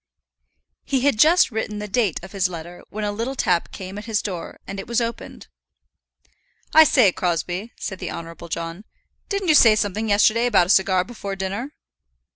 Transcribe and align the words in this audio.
He 0.83 1.01
had 1.01 1.19
just 1.19 1.51
written 1.51 1.77
the 1.77 1.87
date 1.87 2.19
of 2.23 2.31
his 2.31 2.49
letter 2.49 2.83
when 2.89 3.03
a 3.03 3.11
little 3.11 3.35
tap 3.35 3.71
came 3.71 3.99
at 3.99 4.05
his 4.05 4.23
door, 4.23 4.59
and 4.65 4.79
it 4.79 4.87
was 4.87 4.99
opened. 4.99 5.45
"I 6.73 6.85
say, 6.85 7.11
Crosbie," 7.11 7.71
said 7.79 7.99
the 7.99 8.09
Honourable 8.09 8.49
John, 8.49 8.83
"didn't 9.29 9.49
you 9.49 9.53
say 9.53 9.75
something 9.75 10.09
yesterday 10.09 10.47
about 10.47 10.65
a 10.65 10.69
cigar 10.71 11.03
before 11.03 11.35
dinner?" 11.35 11.71